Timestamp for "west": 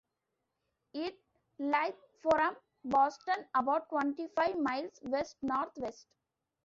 5.03-5.35, 5.77-6.07